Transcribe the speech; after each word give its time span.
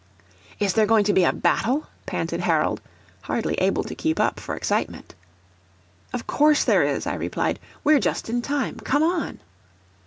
"Is 0.59 0.73
there 0.73 0.87
going 0.87 1.03
to 1.03 1.13
be 1.13 1.25
a 1.25 1.31
battle?" 1.31 1.85
panted 2.07 2.39
Harold, 2.39 2.81
hardly 3.21 3.53
able 3.61 3.83
to 3.83 3.93
keep 3.93 4.19
up 4.19 4.39
for 4.39 4.55
excitement. 4.55 5.13
"Of 6.11 6.25
course 6.25 6.63
there 6.63 6.81
is," 6.81 7.05
I 7.05 7.13
replied. 7.13 7.59
"We're 7.83 7.99
just 7.99 8.27
in 8.27 8.41
time. 8.41 8.77
Come 8.79 9.03
on!" 9.03 9.39